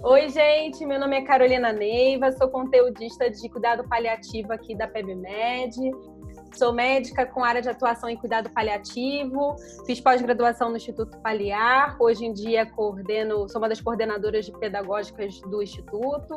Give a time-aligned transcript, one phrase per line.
[0.00, 5.74] Oi, gente, meu nome é Carolina Neiva, sou conteudista de cuidado paliativo aqui da PebMed.
[6.54, 12.24] Sou médica com área de atuação em cuidado paliativo, fiz pós-graduação no Instituto Paliar, hoje
[12.24, 16.36] em dia coordeno, sou uma das coordenadoras de pedagógicas do Instituto.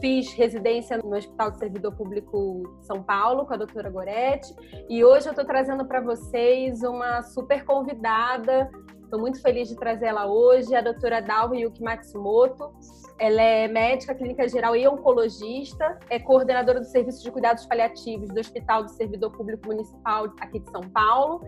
[0.00, 4.54] Fiz residência no Hospital de Servidor Público São Paulo com a doutora Goretti
[4.88, 8.70] e hoje eu estou trazendo para vocês uma super convidada
[9.08, 12.70] Estou muito feliz de trazer ela hoje, a doutora Dalva Yuki Matsumoto.
[13.18, 18.38] Ela é médica clínica geral e oncologista, é coordenadora do Serviço de Cuidados Paliativos do
[18.38, 21.40] Hospital do Servidor Público Municipal aqui de São Paulo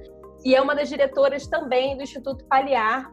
[0.43, 3.13] e é uma das diretoras também do Instituto Paliar.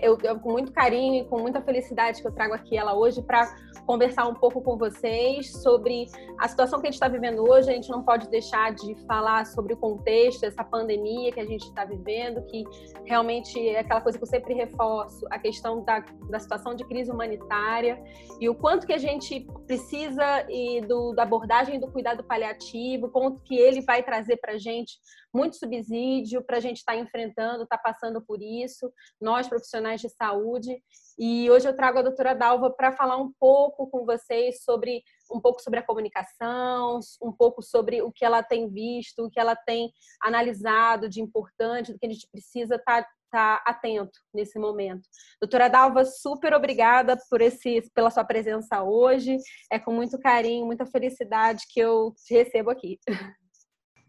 [0.00, 3.22] Eu, eu com muito carinho e com muita felicidade que eu trago aqui ela hoje
[3.22, 3.54] para
[3.86, 6.06] conversar um pouco com vocês sobre
[6.38, 7.70] a situação que a gente está vivendo hoje.
[7.70, 11.64] A gente não pode deixar de falar sobre o contexto, essa pandemia que a gente
[11.66, 12.64] está vivendo, que
[13.04, 17.10] realmente é aquela coisa que eu sempre reforço, a questão da, da situação de crise
[17.10, 18.02] humanitária
[18.40, 23.40] e o quanto que a gente precisa e do, da abordagem do cuidado paliativo, quanto
[23.40, 24.98] que ele vai trazer para a gente
[25.32, 30.00] muito subsídio para a gente estar tá enfrentando, estar tá passando por isso, nós profissionais
[30.00, 30.82] de saúde.
[31.18, 35.40] E hoje eu trago a doutora Dalva para falar um pouco com vocês sobre um
[35.40, 39.54] pouco sobre a comunicação, um pouco sobre o que ela tem visto, o que ela
[39.54, 45.08] tem analisado de importante, do que a gente precisa estar tá, tá atento nesse momento.
[45.40, 49.36] Doutora Dalva, super obrigada por esse, pela sua presença hoje.
[49.70, 52.98] É com muito carinho, muita felicidade que eu te recebo aqui.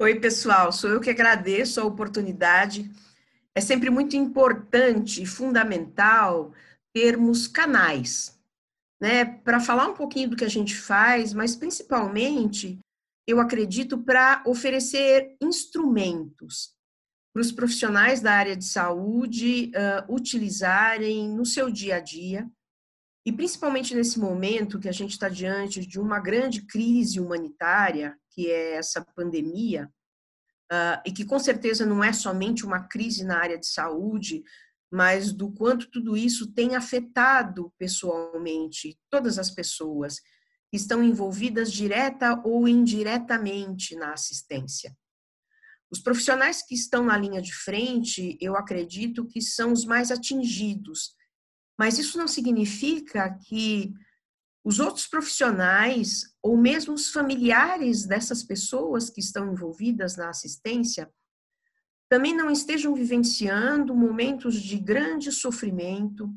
[0.02, 2.90] Oi, pessoal, sou eu que agradeço a oportunidade.
[3.54, 6.56] É sempre muito importante e fundamental
[6.92, 8.36] termos canais,
[9.00, 12.80] né, para falar um pouquinho do que a gente faz, mas principalmente,
[13.28, 16.74] eu acredito, para oferecer instrumentos
[17.32, 22.50] para os profissionais da área de saúde uh, utilizarem no seu dia a dia,
[23.26, 28.50] e principalmente nesse momento que a gente está diante de uma grande crise humanitária, que
[28.50, 29.92] é essa pandemia,
[30.72, 34.44] uh, e que com certeza não é somente uma crise na área de saúde,
[34.92, 40.16] mas do quanto tudo isso tem afetado pessoalmente todas as pessoas
[40.70, 44.96] que estão envolvidas direta ou indiretamente na assistência.
[45.92, 51.14] Os profissionais que estão na linha de frente, eu acredito que são os mais atingidos,
[51.78, 53.94] mas isso não significa que
[54.64, 61.12] os outros profissionais ou mesmo os familiares dessas pessoas que estão envolvidas na assistência
[62.08, 66.30] também não estejam vivenciando momentos de grande sofrimento,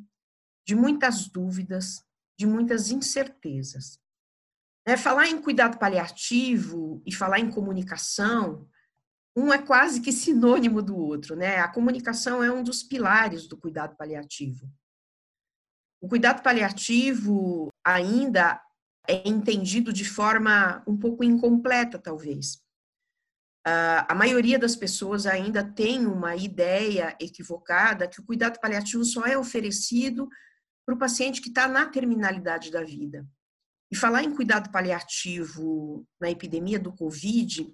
[0.65, 2.03] de muitas dúvidas,
[2.39, 3.99] de muitas incertezas.
[4.87, 8.69] É, falar em cuidado paliativo e falar em comunicação,
[9.37, 11.59] um é quase que sinônimo do outro, né?
[11.59, 14.71] A comunicação é um dos pilares do cuidado paliativo.
[16.05, 18.61] O cuidado paliativo ainda
[19.09, 22.57] é entendido de forma um pouco incompleta, talvez.
[23.67, 29.25] Uh, a maioria das pessoas ainda tem uma ideia equivocada que o cuidado paliativo só
[29.25, 30.29] é oferecido
[30.85, 33.27] para o paciente que está na terminalidade da vida.
[33.91, 37.67] E falar em cuidado paliativo na epidemia do Covid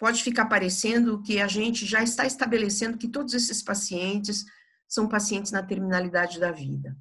[0.00, 4.44] pode ficar parecendo que a gente já está estabelecendo que todos esses pacientes
[4.88, 6.96] são pacientes na terminalidade da vida.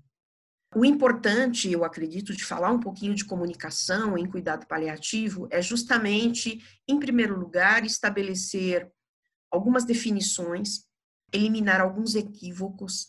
[0.75, 6.61] O importante, eu acredito, de falar um pouquinho de comunicação em cuidado paliativo é justamente,
[6.87, 8.91] em primeiro lugar, estabelecer
[9.49, 10.85] algumas definições,
[11.31, 13.07] eliminar alguns equívocos,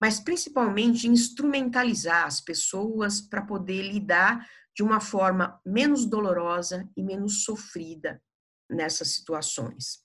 [0.00, 7.44] mas principalmente instrumentalizar as pessoas para poder lidar de uma forma menos dolorosa e menos
[7.44, 8.22] sofrida
[8.70, 10.04] nessas situações.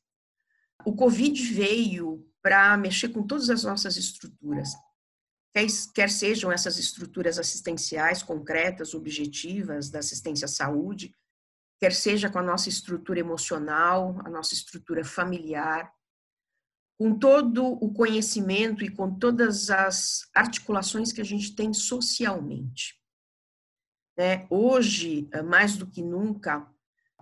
[0.86, 4.74] O Covid veio para mexer com todas as nossas estruturas,
[5.94, 11.16] quer, sejam essas estruturas assistenciais concretas, objetivas da assistência à saúde,
[11.80, 15.94] quer seja com a nossa estrutura emocional, a nossa estrutura familiar,
[16.98, 23.00] com todo o conhecimento e com todas as articulações que a gente tem socialmente.
[24.18, 26.68] É, hoje, mais do que nunca,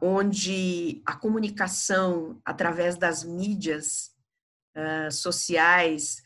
[0.01, 4.11] onde a comunicação através das mídias
[4.75, 6.21] uh, sociais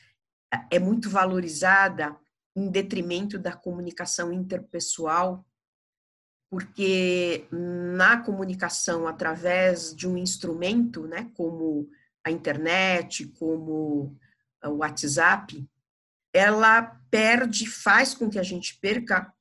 [0.72, 2.16] é muito valorizada
[2.56, 5.46] em detrimento da comunicação interpessoal,
[6.50, 11.90] porque na comunicação através de um instrumento, né, como
[12.26, 14.18] a internet, como
[14.64, 15.68] o WhatsApp,
[16.34, 19.34] ela perde, faz com que a gente perca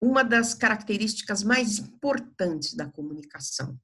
[0.00, 3.78] uma das características mais importantes da comunicação,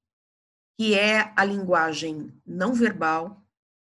[0.77, 3.45] que é a linguagem não verbal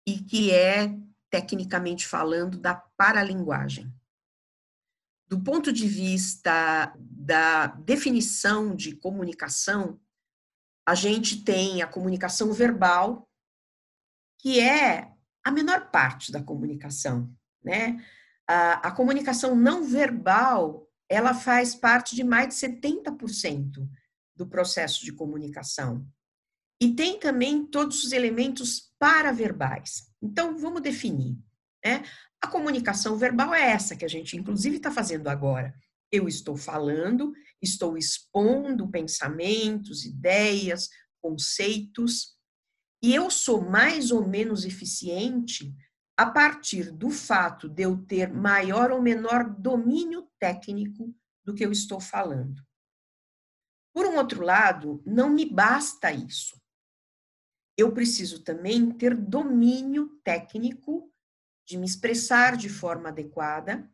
[0.06, 0.96] e que é
[1.40, 3.92] tecnicamente falando, da paralinguagem.
[5.28, 10.00] do ponto de vista da definição de comunicação,
[10.86, 13.28] a gente tem a comunicação verbal,
[14.38, 15.12] que é
[15.44, 17.28] a menor parte da comunicação,
[17.60, 18.00] né?
[18.48, 23.84] A, a comunicação não verbal, ela faz parte de mais de 70%
[24.36, 26.06] do processo de comunicação.
[26.80, 30.08] E tem também todos os elementos paraverbais.
[30.26, 31.38] Então, vamos definir.
[31.84, 32.05] Né?
[32.43, 35.75] A comunicação verbal é essa que a gente, inclusive, está fazendo agora.
[36.11, 37.32] Eu estou falando,
[37.62, 40.88] estou expondo pensamentos, ideias,
[41.20, 42.37] conceitos,
[43.02, 45.73] e eu sou mais ou menos eficiente
[46.17, 51.14] a partir do fato de eu ter maior ou menor domínio técnico
[51.44, 52.64] do que eu estou falando.
[53.94, 56.61] Por um outro lado, não me basta isso.
[57.76, 61.12] Eu preciso também ter domínio técnico
[61.67, 63.90] de me expressar de forma adequada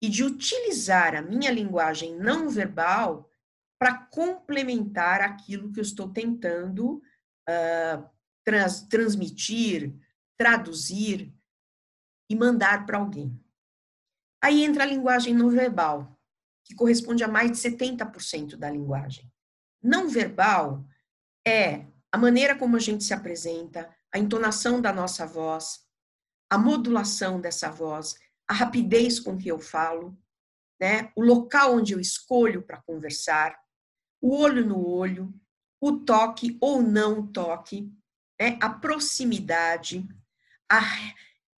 [0.00, 3.30] e de utilizar a minha linguagem não verbal
[3.78, 7.02] para complementar aquilo que eu estou tentando
[7.48, 8.08] uh,
[8.44, 9.94] trans, transmitir,
[10.38, 11.34] traduzir
[12.30, 13.38] e mandar para alguém.
[14.42, 16.18] Aí entra a linguagem não verbal,
[16.64, 19.30] que corresponde a mais de 70% da linguagem.
[19.82, 20.84] Não verbal
[21.46, 25.80] é a maneira como a gente se apresenta, a entonação da nossa voz,
[26.48, 28.14] a modulação dessa voz,
[28.48, 30.18] a rapidez com que eu falo,
[30.80, 31.12] né?
[31.14, 33.54] o local onde eu escolho para conversar,
[34.18, 35.30] o olho no olho,
[35.78, 37.92] o toque ou não toque,
[38.40, 38.58] né?
[38.62, 40.08] a proximidade,
[40.72, 40.80] a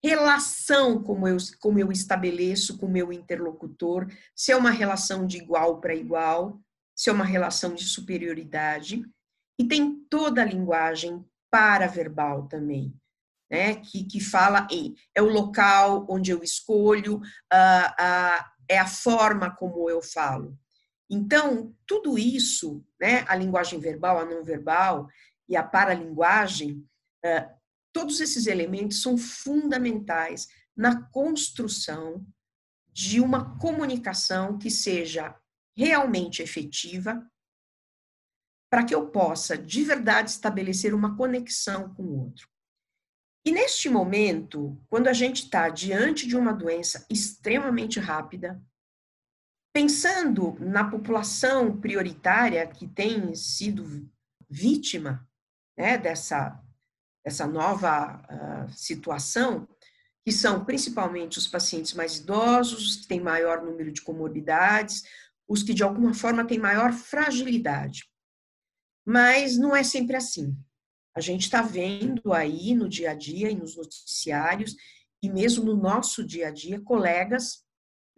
[0.02, 5.36] relação como eu, como eu estabeleço com o meu interlocutor, se é uma relação de
[5.36, 6.58] igual para igual,
[6.96, 9.04] se é uma relação de superioridade,
[9.58, 12.94] e tem toda a linguagem paraverbal também,
[13.50, 18.86] né, que, que fala em é o local onde eu escolho, uh, uh, é a
[18.86, 20.58] forma como eu falo.
[21.08, 25.08] Então, tudo isso, né, a linguagem verbal, a não verbal
[25.48, 26.84] e a paralinguagem,
[27.24, 27.56] uh,
[27.92, 32.26] todos esses elementos são fundamentais na construção
[32.92, 35.34] de uma comunicação que seja
[35.76, 37.24] realmente efetiva,
[38.70, 42.48] para que eu possa de verdade estabelecer uma conexão com o outro.
[43.44, 48.60] E neste momento, quando a gente está diante de uma doença extremamente rápida,
[49.72, 54.10] pensando na população prioritária que tem sido
[54.48, 55.28] vítima
[55.78, 56.60] né, dessa,
[57.24, 59.68] dessa nova uh, situação,
[60.24, 65.04] que são principalmente os pacientes mais idosos, os que têm maior número de comorbidades,
[65.46, 68.10] os que de alguma forma têm maior fragilidade.
[69.06, 70.56] Mas não é sempre assim.
[71.14, 74.74] A gente está vendo aí no dia a dia e nos noticiários,
[75.22, 77.64] e mesmo no nosso dia a dia, colegas,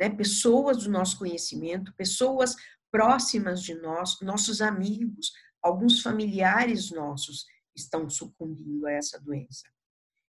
[0.01, 2.57] né, pessoas do nosso conhecimento, pessoas
[2.91, 5.33] próximas de nós, nossos amigos,
[5.63, 7.47] alguns familiares nossos
[7.77, 9.69] estão sucumbindo a essa doença.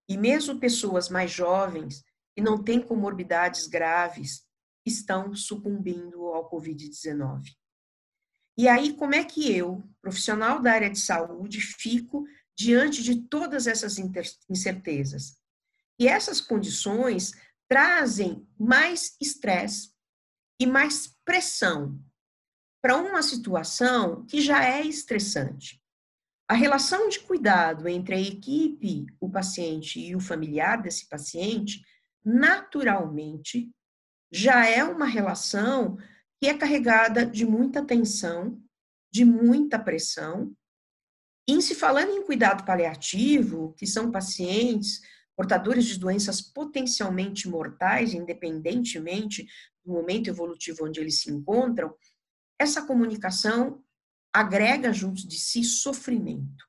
[0.08, 2.02] E mesmo pessoas mais jovens,
[2.34, 4.44] que não têm comorbidades graves,
[4.84, 7.42] estão sucumbindo ao Covid-19.
[8.56, 12.26] E aí, como é que eu, profissional da área de saúde, fico
[12.56, 13.96] diante de todas essas
[14.48, 15.36] incertezas.
[15.98, 17.32] E essas condições
[17.68, 19.92] trazem mais estresse
[20.58, 22.00] e mais pressão
[22.80, 25.82] para uma situação que já é estressante.
[26.48, 31.84] A relação de cuidado entre a equipe, o paciente e o familiar desse paciente,
[32.24, 33.70] naturalmente,
[34.30, 35.98] já é uma relação
[36.40, 38.60] que é carregada de muita tensão,
[39.12, 40.54] de muita pressão
[41.48, 45.00] em se falando em cuidado paliativo, que são pacientes
[45.36, 49.46] portadores de doenças potencialmente mortais, independentemente
[49.84, 51.94] do momento evolutivo onde eles se encontram,
[52.58, 53.84] essa comunicação
[54.32, 56.66] agrega junto de si sofrimento.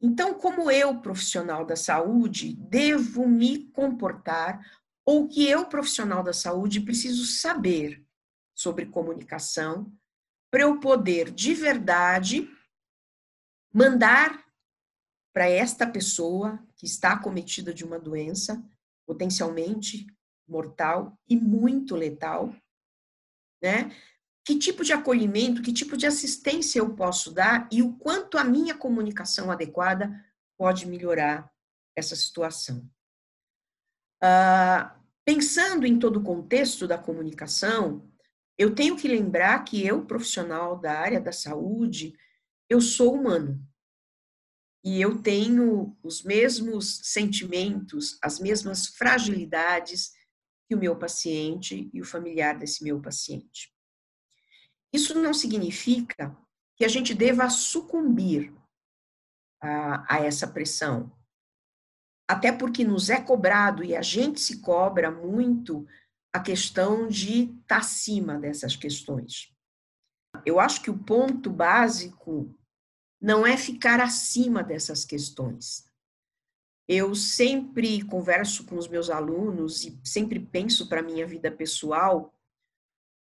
[0.00, 4.60] Então, como eu, profissional da saúde, devo me comportar,
[5.04, 8.04] ou que eu, profissional da saúde, preciso saber
[8.62, 9.92] sobre comunicação,
[10.50, 12.48] para eu poder de verdade
[13.74, 14.44] mandar
[15.34, 18.62] para esta pessoa que está acometida de uma doença
[19.06, 20.06] potencialmente
[20.46, 22.54] mortal e muito letal,
[23.62, 23.90] né?
[24.44, 28.44] Que tipo de acolhimento, que tipo de assistência eu posso dar e o quanto a
[28.44, 30.10] minha comunicação adequada
[30.58, 31.50] pode melhorar
[31.96, 32.88] essa situação.
[34.20, 38.11] Ah, pensando em todo o contexto da comunicação,
[38.58, 42.14] eu tenho que lembrar que eu, profissional da área da saúde,
[42.68, 43.66] eu sou humano.
[44.84, 50.12] E eu tenho os mesmos sentimentos, as mesmas fragilidades
[50.68, 53.72] que o meu paciente e o familiar desse meu paciente.
[54.92, 56.36] Isso não significa
[56.76, 58.52] que a gente deva sucumbir
[59.60, 61.12] a, a essa pressão,
[62.28, 65.86] até porque nos é cobrado e a gente se cobra muito
[66.32, 69.52] a questão de estar tá acima dessas questões.
[70.46, 72.54] Eu acho que o ponto básico
[73.20, 75.84] não é ficar acima dessas questões.
[76.88, 82.34] Eu sempre converso com os meus alunos e sempre penso para a minha vida pessoal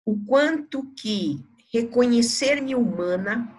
[0.05, 3.53] o quanto que reconhecer-me humana,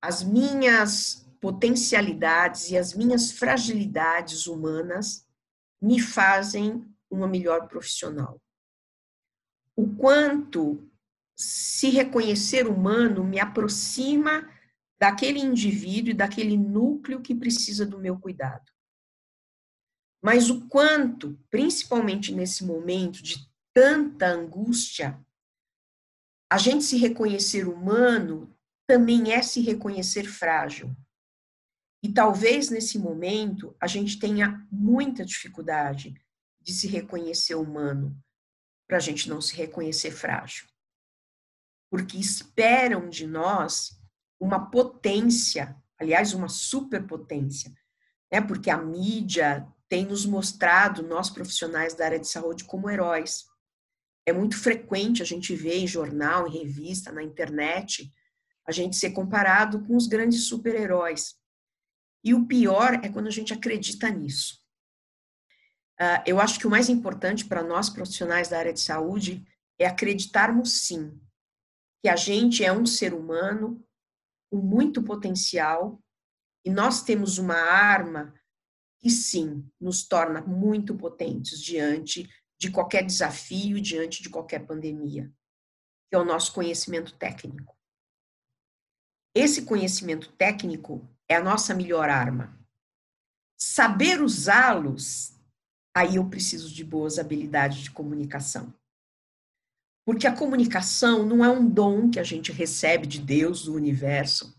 [0.00, 5.26] as minhas potencialidades e as minhas fragilidades humanas
[5.80, 8.40] me fazem uma melhor profissional.
[9.76, 10.90] O quanto
[11.36, 14.48] se reconhecer humano me aproxima
[14.98, 18.70] daquele indivíduo e daquele núcleo que precisa do meu cuidado.
[20.20, 25.24] Mas o quanto, principalmente nesse momento de tanta angústia,
[26.50, 28.52] a gente se reconhecer humano
[28.86, 30.96] também é se reconhecer frágil.
[32.02, 36.20] E talvez nesse momento a gente tenha muita dificuldade
[36.68, 38.14] de se reconhecer humano,
[38.86, 40.66] para a gente não se reconhecer frágil.
[41.90, 43.98] Porque esperam de nós
[44.38, 47.72] uma potência, aliás, uma superpotência,
[48.30, 48.42] né?
[48.42, 53.46] porque a mídia tem nos mostrado, nós profissionais da área de saúde, como heróis.
[54.26, 58.12] É muito frequente a gente ver em jornal, em revista, na internet,
[58.66, 61.34] a gente ser comparado com os grandes super-heróis.
[62.22, 64.67] E o pior é quando a gente acredita nisso.
[66.00, 69.44] Uh, eu acho que o mais importante para nós profissionais da área de saúde
[69.78, 71.20] é acreditarmos sim
[72.00, 73.84] que a gente é um ser humano
[74.50, 76.00] com muito potencial
[76.64, 78.34] e nós temos uma arma
[79.00, 82.28] que sim nos torna muito potentes diante
[82.58, 85.32] de qualquer desafio, diante de qualquer pandemia,
[86.08, 87.76] que é o nosso conhecimento técnico.
[89.34, 92.58] Esse conhecimento técnico é a nossa melhor arma.
[93.56, 95.37] Saber usá-los
[95.98, 98.72] aí eu preciso de boas habilidades de comunicação.
[100.06, 104.56] Porque a comunicação não é um dom que a gente recebe de Deus, do universo.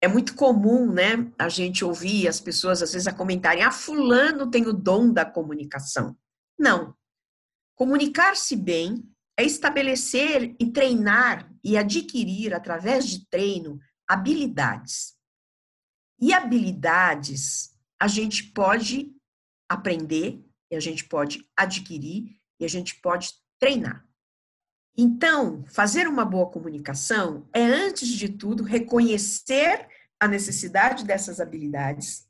[0.00, 4.50] É muito comum, né, a gente ouvir as pessoas às vezes a comentarem: "Ah, fulano
[4.50, 6.16] tem o dom da comunicação".
[6.58, 6.94] Não.
[7.74, 15.14] Comunicar-se bem é estabelecer e treinar e adquirir através de treino habilidades.
[16.20, 19.14] E habilidades a gente pode
[19.68, 24.06] aprender e a gente pode adquirir e a gente pode treinar.
[24.96, 32.28] Então, fazer uma boa comunicação é, antes de tudo, reconhecer a necessidade dessas habilidades,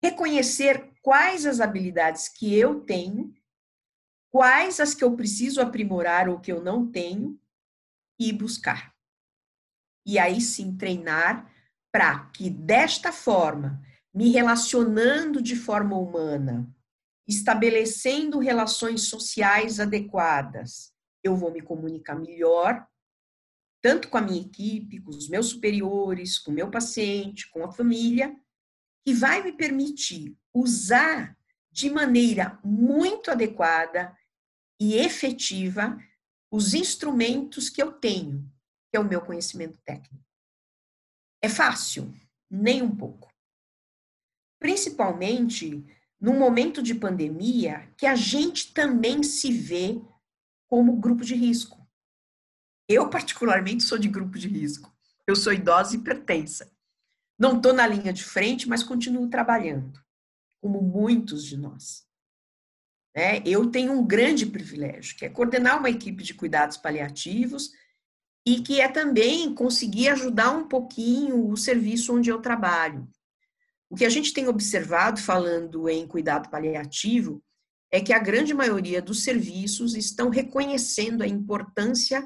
[0.00, 3.34] reconhecer quais as habilidades que eu tenho,
[4.30, 7.40] quais as que eu preciso aprimorar ou que eu não tenho,
[8.20, 8.94] e buscar.
[10.06, 11.50] E aí sim treinar
[11.92, 13.82] para que desta forma,
[14.14, 16.68] me relacionando de forma humana,
[17.28, 22.88] estabelecendo relações sociais adequadas, eu vou me comunicar melhor,
[23.82, 27.70] tanto com a minha equipe, com os meus superiores, com o meu paciente, com a
[27.70, 28.34] família,
[29.06, 31.36] que vai me permitir usar
[31.70, 34.16] de maneira muito adequada
[34.80, 35.98] e efetiva
[36.50, 38.50] os instrumentos que eu tenho,
[38.90, 40.24] que é o meu conhecimento técnico.
[41.42, 42.12] É fácil?
[42.50, 43.32] Nem um pouco.
[44.58, 45.84] Principalmente
[46.20, 50.00] num momento de pandemia que a gente também se vê
[50.66, 51.86] como grupo de risco.
[52.88, 54.92] Eu, particularmente, sou de grupo de risco.
[55.26, 56.70] Eu sou idosa e hipertensa.
[57.38, 60.02] Não estou na linha de frente, mas continuo trabalhando,
[60.60, 62.06] como muitos de nós.
[63.14, 67.72] É, eu tenho um grande privilégio, que é coordenar uma equipe de cuidados paliativos
[68.46, 73.08] e que é também conseguir ajudar um pouquinho o serviço onde eu trabalho.
[73.90, 77.42] O que a gente tem observado, falando em cuidado paliativo,
[77.90, 82.24] é que a grande maioria dos serviços estão reconhecendo a importância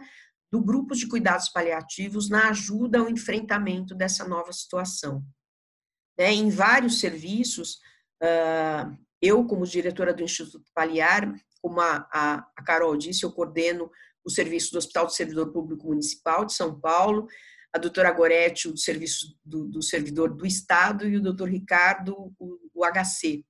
[0.51, 5.25] do grupo de cuidados paliativos na ajuda ao enfrentamento dessa nova situação.
[6.19, 7.79] Né, em vários serviços,
[8.23, 13.91] ah, eu, como diretora do Instituto Paliar, como a, Carol disse, eu coordeno
[14.25, 17.27] o serviço do Hospital do Servidor Público Municipal de São Paulo,
[17.73, 22.59] a doutora Goretti, o serviço do, do servidor do Estado, e o doutor Ricardo, o,
[22.75, 23.45] o HC.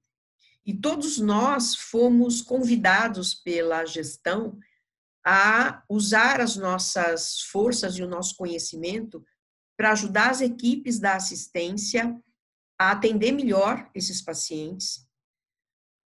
[0.65, 4.59] E todos nós fomos convidados pela gestão
[5.25, 9.25] a usar as nossas forças e o nosso conhecimento
[9.77, 12.17] para ajudar as equipes da assistência
[12.79, 15.07] a atender melhor esses pacientes,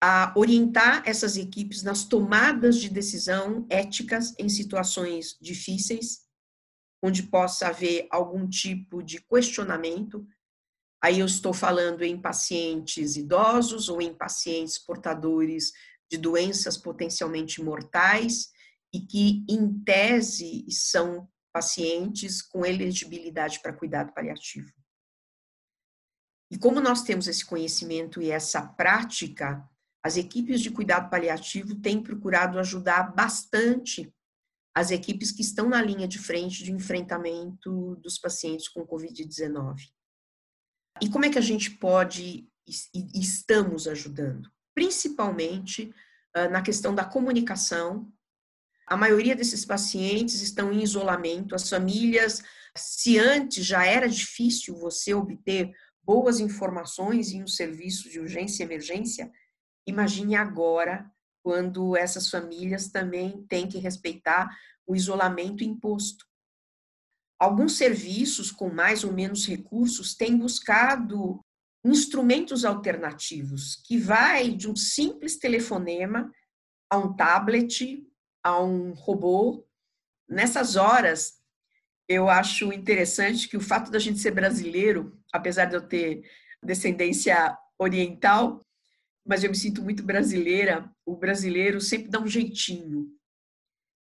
[0.02, 6.25] a orientar essas equipes nas tomadas de decisão éticas em situações difíceis,
[7.06, 10.26] onde possa haver algum tipo de questionamento.
[11.00, 15.72] Aí eu estou falando em pacientes idosos ou em pacientes portadores
[16.10, 18.50] de doenças potencialmente mortais
[18.92, 24.72] e que, em tese, são pacientes com elegibilidade para cuidado paliativo.
[26.50, 29.68] E como nós temos esse conhecimento e essa prática,
[30.02, 34.12] as equipes de cuidado paliativo têm procurado ajudar bastante
[34.76, 39.76] as equipes que estão na linha de frente de enfrentamento dos pacientes com Covid-19.
[41.00, 42.46] E como é que a gente pode
[42.94, 44.50] e estamos ajudando?
[44.74, 45.94] Principalmente
[46.50, 48.12] na questão da comunicação.
[48.86, 52.42] A maioria desses pacientes estão em isolamento, as famílias,
[52.76, 58.66] se antes já era difícil você obter boas informações em um serviço de urgência e
[58.66, 59.32] emergência,
[59.86, 61.10] imagine agora
[61.46, 64.50] quando essas famílias também têm que respeitar
[64.84, 66.26] o isolamento imposto.
[67.38, 71.40] Alguns serviços com mais ou menos recursos têm buscado
[71.84, 76.32] instrumentos alternativos, que vai de um simples telefonema
[76.90, 78.04] a um tablet,
[78.42, 79.64] a um robô.
[80.28, 81.34] Nessas horas,
[82.08, 86.28] eu acho interessante que o fato da gente ser brasileiro, apesar de eu ter
[86.60, 88.66] descendência oriental,
[89.26, 93.08] mas eu me sinto muito brasileira, o brasileiro sempre dá um jeitinho.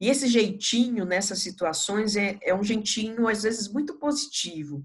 [0.00, 4.84] E esse jeitinho nessas situações é, é um jeitinho, às vezes, muito positivo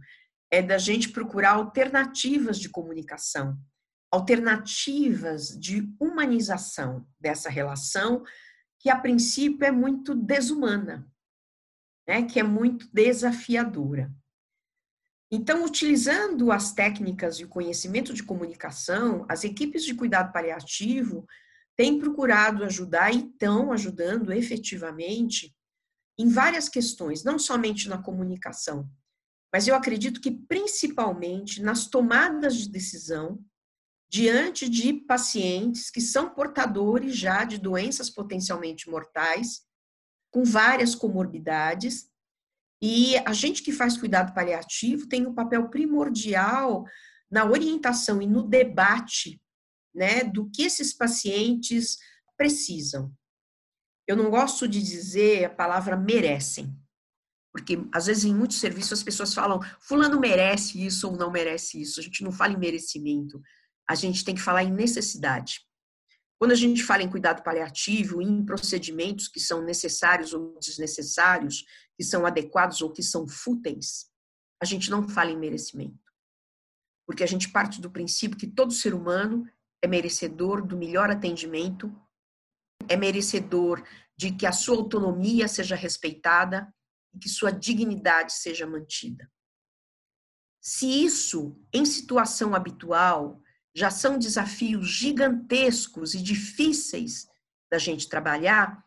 [0.52, 3.58] é da gente procurar alternativas de comunicação,
[4.12, 8.24] alternativas de humanização dessa relação,
[8.80, 11.08] que a princípio é muito desumana,
[12.08, 12.24] né?
[12.24, 14.12] que é muito desafiadora.
[15.32, 21.26] Então, utilizando as técnicas de conhecimento de comunicação, as equipes de cuidado paliativo
[21.78, 25.56] têm procurado ajudar e estão ajudando efetivamente
[26.18, 28.90] em várias questões, não somente na comunicação,
[29.54, 33.44] mas eu acredito que principalmente nas tomadas de decisão
[34.10, 39.62] diante de pacientes que são portadores já de doenças potencialmente mortais,
[40.32, 42.10] com várias comorbidades,
[42.82, 46.86] e a gente que faz cuidado paliativo tem um papel primordial
[47.30, 49.42] na orientação e no debate,
[49.94, 51.98] né, do que esses pacientes
[52.38, 53.14] precisam.
[54.08, 56.74] Eu não gosto de dizer a palavra merecem,
[57.52, 61.82] porque, às vezes, em muitos serviços, as pessoas falam, fulano merece isso ou não merece
[61.82, 62.00] isso.
[62.00, 63.42] A gente não fala em merecimento,
[63.88, 65.62] a gente tem que falar em necessidade.
[66.40, 71.66] Quando a gente fala em cuidado paliativo, em procedimentos que são necessários ou desnecessários,
[71.98, 74.10] que são adequados ou que são fúteis,
[74.62, 76.00] a gente não fala em merecimento.
[77.06, 79.46] Porque a gente parte do princípio que todo ser humano
[79.82, 81.94] é merecedor do melhor atendimento,
[82.88, 83.86] é merecedor
[84.18, 86.74] de que a sua autonomia seja respeitada,
[87.14, 89.30] e que sua dignidade seja mantida.
[90.62, 93.42] Se isso, em situação habitual,
[93.80, 97.28] já são desafios gigantescos e difíceis
[97.72, 98.84] da gente trabalhar,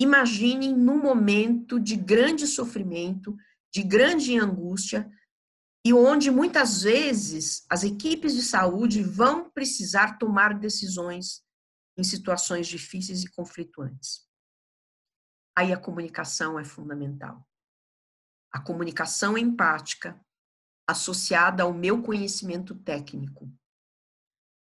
[0.00, 3.36] imaginem num momento de grande sofrimento,
[3.72, 5.10] de grande angústia,
[5.84, 11.42] e onde muitas vezes as equipes de saúde vão precisar tomar decisões
[11.96, 14.28] em situações difíceis e conflituantes.
[15.56, 17.46] Aí a comunicação é fundamental
[18.52, 20.20] a comunicação empática
[20.88, 23.50] associada ao meu conhecimento técnico,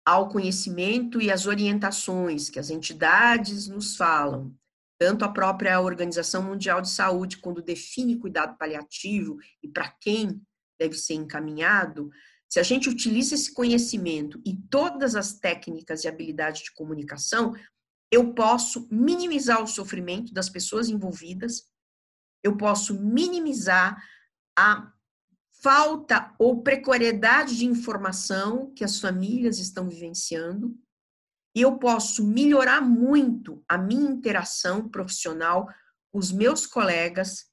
[0.08, 4.54] ao conhecimento e às orientações que as entidades nos falam,
[4.98, 10.40] tanto a própria Organização Mundial de Saúde, quando define cuidado paliativo e para quem
[10.80, 12.10] deve ser encaminhado,
[12.48, 17.54] se a gente utiliza esse conhecimento e todas as técnicas e habilidades de comunicação,
[18.10, 21.68] eu posso minimizar o sofrimento das pessoas envolvidas
[22.42, 24.02] eu posso minimizar
[24.56, 24.92] a
[25.60, 30.76] falta ou precariedade de informação que as famílias estão vivenciando
[31.54, 35.68] e eu posso melhorar muito a minha interação profissional
[36.12, 37.46] com os meus colegas,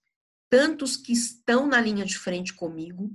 [0.49, 3.11] tanto os que estão na linha de frente comigo,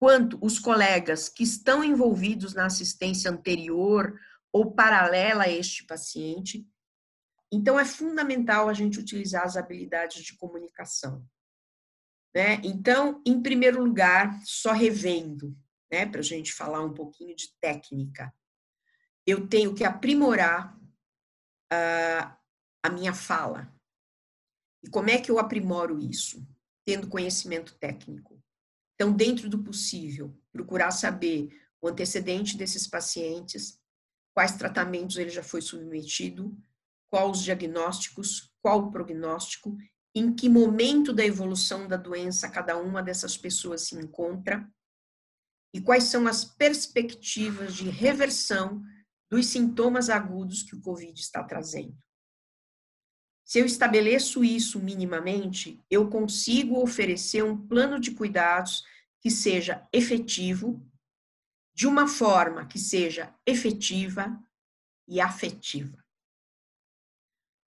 [0.00, 4.18] quanto os colegas que estão envolvidos na assistência anterior
[4.52, 6.66] ou paralela a este paciente,
[7.54, 11.24] então, é fundamental a gente utilizar as habilidades de comunicação.
[12.34, 12.60] Né?
[12.64, 15.56] Então, em primeiro lugar, só revendo,
[15.90, 18.34] né, para a gente falar um pouquinho de técnica,
[19.26, 22.36] eu tenho que aprimorar uh,
[22.82, 23.72] a minha fala.
[24.82, 26.46] E como é que eu aprimoro isso?
[26.84, 28.42] Tendo conhecimento técnico.
[28.94, 31.48] Então, dentro do possível, procurar saber
[31.80, 33.80] o antecedente desses pacientes,
[34.34, 36.56] quais tratamentos ele já foi submetido,
[37.10, 39.76] quais os diagnósticos, qual o prognóstico,
[40.14, 44.68] em que momento da evolução da doença cada uma dessas pessoas se encontra
[45.72, 48.80] e quais são as perspectivas de reversão
[49.28, 51.98] dos sintomas agudos que o Covid está trazendo.
[53.44, 58.84] Se eu estabeleço isso minimamente, eu consigo oferecer um plano de cuidados
[59.20, 60.86] que seja efetivo,
[61.74, 64.40] de uma forma que seja efetiva
[65.08, 66.03] e afetiva.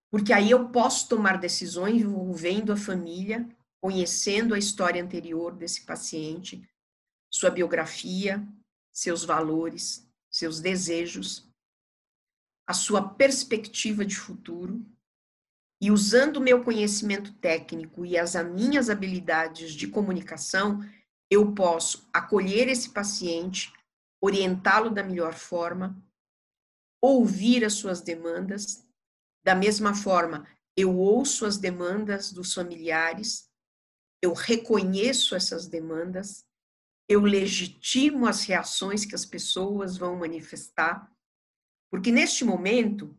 [0.09, 3.47] Porque aí eu posso tomar decisões envolvendo a família,
[3.81, 6.67] conhecendo a história anterior desse paciente,
[7.29, 8.47] sua biografia,
[8.91, 11.47] seus valores, seus desejos,
[12.67, 14.85] a sua perspectiva de futuro,
[15.79, 20.79] e usando o meu conhecimento técnico e as minhas habilidades de comunicação,
[21.29, 23.71] eu posso acolher esse paciente,
[24.19, 25.95] orientá-lo da melhor forma,
[27.01, 28.86] ouvir as suas demandas.
[29.47, 33.49] Da mesma forma, eu ouço as demandas dos familiares,
[34.21, 36.45] eu reconheço essas demandas,
[37.07, 41.09] eu legitimo as reações que as pessoas vão manifestar,
[41.89, 43.17] porque neste momento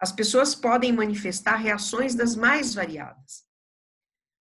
[0.00, 3.46] as pessoas podem manifestar reações das mais variadas.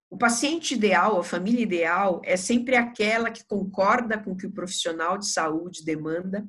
[0.10, 4.54] O paciente ideal, a família ideal, é sempre aquela que concorda com o que o
[4.54, 6.48] profissional de saúde demanda,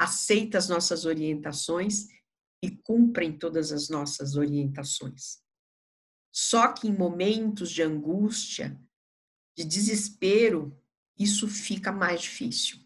[0.00, 2.06] aceita as nossas orientações
[2.62, 5.38] e cumpre todas as nossas orientações.
[6.32, 8.80] Só que em momentos de angústia,
[9.56, 10.76] de desespero,
[11.18, 12.78] isso fica mais difícil.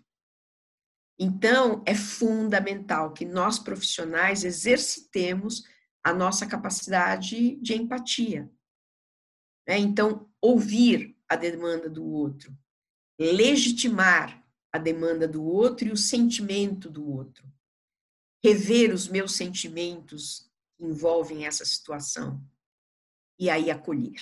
[1.18, 5.64] Então, é fundamental que nós profissionais exercitemos
[6.02, 8.50] a nossa capacidade de empatia.
[9.68, 9.78] Né?
[9.78, 12.56] Então, ouvir a demanda do outro,
[13.18, 17.46] legitimar a demanda do outro e o sentimento do outro,
[18.42, 22.42] rever os meus sentimentos que envolvem essa situação
[23.38, 24.20] e aí acolher.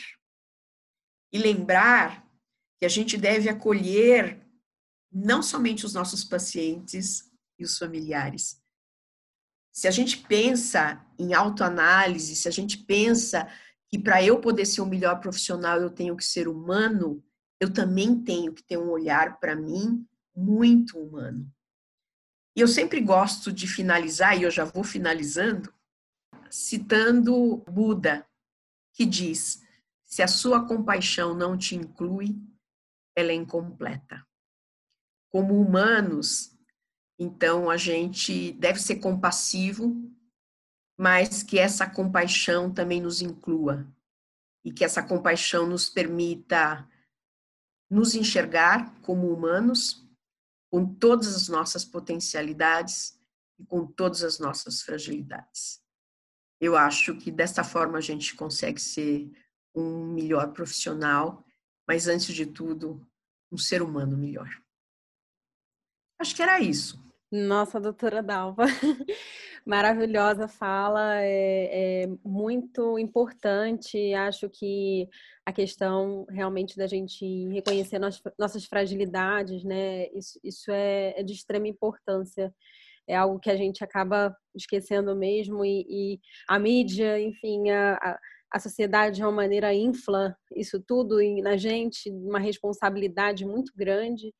[1.32, 2.28] E lembrar
[2.78, 4.40] que a gente deve acolher
[5.12, 8.60] não somente os nossos pacientes e os familiares.
[9.72, 13.48] Se a gente pensa em autoanálise, se a gente pensa
[13.88, 17.22] que para eu poder ser o um melhor profissional eu tenho que ser humano,
[17.60, 21.50] eu também tenho que ter um olhar para mim muito humano.
[22.60, 25.72] E eu sempre gosto de finalizar, e eu já vou finalizando,
[26.50, 28.28] citando Buda,
[28.92, 29.66] que diz:
[30.04, 32.38] se a sua compaixão não te inclui,
[33.16, 34.22] ela é incompleta.
[35.30, 36.54] Como humanos,
[37.18, 39.96] então a gente deve ser compassivo,
[40.98, 43.90] mas que essa compaixão também nos inclua
[44.62, 46.86] e que essa compaixão nos permita
[47.88, 50.06] nos enxergar como humanos,
[50.70, 53.18] com todas as nossas potencialidades
[53.58, 55.82] e com todas as nossas fragilidades.
[56.60, 59.30] Eu acho que dessa forma a gente consegue ser
[59.74, 61.44] um melhor profissional
[61.90, 63.04] mas antes de tudo,
[63.50, 64.48] um ser humano melhor.
[66.20, 67.04] Acho que era isso.
[67.32, 68.66] Nossa, doutora Dalva,
[69.66, 74.14] maravilhosa fala, é, é, muito importante.
[74.14, 75.08] Acho que
[75.44, 77.98] a questão realmente da gente reconhecer
[78.38, 80.08] nossas fragilidades, né?
[80.14, 82.54] Isso, isso é, é, de extrema importância.
[83.08, 88.18] É algo que a gente acaba esquecendo mesmo e, e a mídia, enfim, a, a
[88.52, 94.34] a sociedade de uma maneira infla isso tudo na gente, uma responsabilidade muito grande.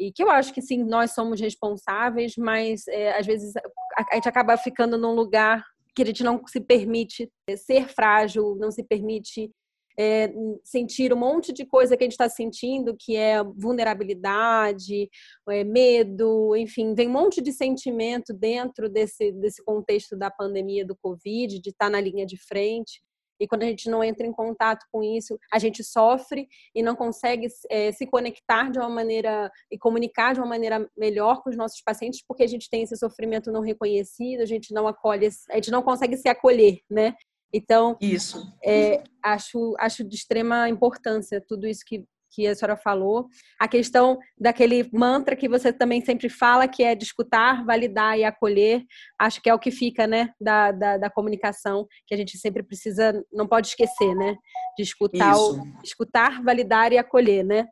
[0.00, 3.52] E que eu acho que sim, nós somos responsáveis, mas é, às vezes
[3.94, 5.62] a, gente acaba ficando num lugar
[5.94, 9.52] que a gente não se permite ser frágil, não se permite
[9.98, 10.32] é,
[10.64, 15.10] sentir um monte de coisa que a gente está sentindo, que é vulnerabilidade,
[15.50, 20.96] é, medo, enfim, vem um monte de sentimento dentro desse, desse contexto da pandemia do
[20.96, 23.02] Covid, de estar tá na linha de frente.
[23.40, 26.94] E quando a gente não entra em contato com isso, a gente sofre e não
[26.94, 31.56] consegue é, se conectar de uma maneira e comunicar de uma maneira melhor com os
[31.56, 35.54] nossos pacientes, porque a gente tem esse sofrimento não reconhecido, a gente não acolhe, a
[35.54, 37.14] gente não consegue se acolher, né?
[37.52, 38.46] Então, isso.
[38.64, 43.28] É, acho, acho de extrema importância tudo isso que, que a senhora falou.
[43.58, 48.24] A questão daquele mantra que você também sempre fala, que é de escutar, validar e
[48.24, 48.84] acolher,
[49.18, 52.62] acho que é o que fica, né, da, da, da comunicação, que a gente sempre
[52.62, 54.36] precisa, não pode esquecer, né,
[54.76, 57.66] de escutar, o, escutar, validar e acolher, né?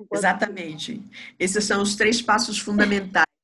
[0.00, 0.20] Enquanto...
[0.20, 1.02] Exatamente.
[1.38, 3.24] Esses são os três passos fundamentais.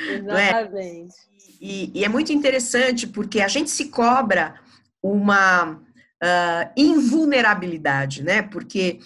[0.00, 0.14] É?
[0.14, 1.14] Exatamente.
[1.14, 1.34] É?
[1.60, 4.60] E, e, é muito interessante porque a gente se cobra
[5.02, 5.72] uma
[6.24, 8.42] uh, invulnerabilidade, né?
[8.42, 8.98] Porque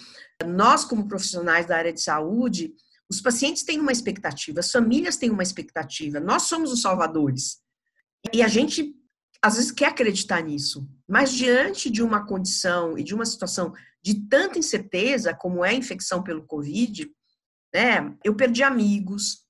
[0.45, 2.73] nós, como profissionais da área de saúde,
[3.09, 7.59] os pacientes têm uma expectativa, as famílias têm uma expectativa, nós somos os salvadores.
[8.33, 8.95] E a gente,
[9.41, 14.27] às vezes, quer acreditar nisso, mas diante de uma condição e de uma situação de
[14.27, 17.09] tanta incerteza, como é a infecção pelo Covid,
[17.73, 19.45] né, eu perdi amigos,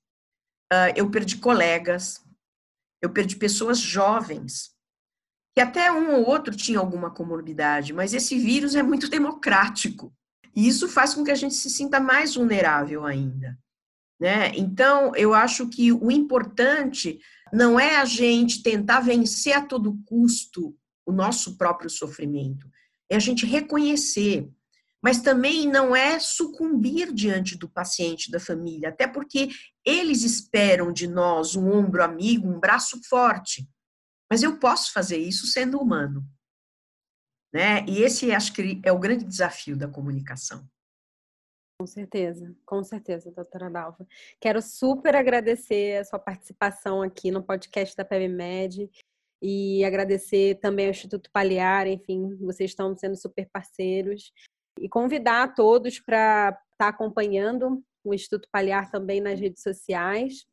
[0.72, 2.22] ah, eu perdi colegas,
[3.02, 4.70] eu perdi pessoas jovens,
[5.54, 10.14] que até um ou outro tinha alguma comorbidade, mas esse vírus é muito democrático.
[10.54, 13.58] E isso faz com que a gente se sinta mais vulnerável ainda.
[14.20, 14.52] Né?
[14.54, 17.18] Então, eu acho que o importante
[17.52, 22.68] não é a gente tentar vencer a todo custo o nosso próprio sofrimento,
[23.10, 24.48] é a gente reconhecer,
[25.02, 29.48] mas também não é sucumbir diante do paciente, da família, até porque
[29.84, 33.66] eles esperam de nós um ombro amigo, um braço forte.
[34.30, 36.24] Mas eu posso fazer isso sendo humano.
[37.52, 37.84] Né?
[37.88, 40.64] E esse acho que é o grande desafio da comunicação.
[41.80, 44.06] Com certeza, com certeza, doutora Dalva.
[44.38, 48.90] Quero super agradecer a sua participação aqui no podcast da PebMed
[49.42, 54.30] e agradecer também ao Instituto Paliar, enfim, vocês estão sendo super parceiros
[54.78, 60.44] e convidar a todos para estar tá acompanhando o Instituto Paliar também nas redes sociais.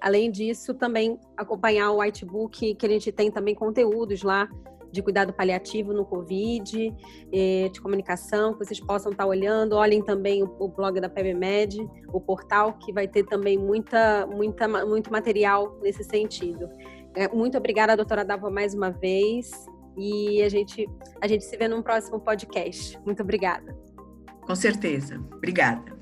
[0.00, 4.48] Além disso, também acompanhar o Whitebook, que a gente tem também conteúdos lá
[4.96, 6.92] de cuidado paliativo no Covid,
[7.32, 9.76] eh, de comunicação, que vocês possam estar olhando.
[9.76, 15.12] Olhem também o blog da PebMed, o portal, que vai ter também muita, muita, muito
[15.12, 16.68] material nesse sentido.
[17.14, 19.50] É, muito obrigada, doutora Dava, mais uma vez.
[19.96, 20.86] E a gente,
[21.20, 22.98] a gente se vê num próximo podcast.
[23.04, 23.76] Muito obrigada.
[24.46, 25.18] Com certeza.
[25.32, 25.95] Obrigada.